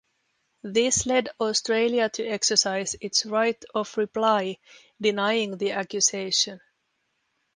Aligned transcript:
This 0.63 1.05
led 1.05 1.29
Australia 1.39 2.09
to 2.09 2.25
exercise 2.25 2.95
its 3.01 3.23
right 3.23 3.63
of 3.75 3.95
reply, 3.97 4.57
denying 4.99 5.57
the 5.59 5.73
accusation. 5.73 6.59